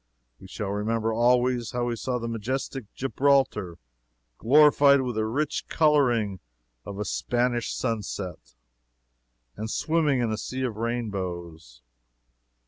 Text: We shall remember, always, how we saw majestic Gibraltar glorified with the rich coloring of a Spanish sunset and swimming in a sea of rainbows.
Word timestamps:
We 0.39 0.47
shall 0.47 0.69
remember, 0.71 1.13
always, 1.13 1.73
how 1.73 1.85
we 1.85 1.95
saw 1.95 2.17
majestic 2.17 2.91
Gibraltar 2.95 3.77
glorified 4.39 5.01
with 5.01 5.13
the 5.13 5.27
rich 5.27 5.67
coloring 5.67 6.39
of 6.85 6.97
a 6.97 7.05
Spanish 7.05 7.71
sunset 7.71 8.55
and 9.55 9.69
swimming 9.69 10.19
in 10.19 10.31
a 10.31 10.39
sea 10.39 10.63
of 10.63 10.77
rainbows. 10.77 11.83